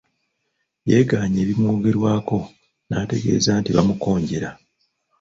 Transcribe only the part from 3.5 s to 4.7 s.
nti bamukonjera.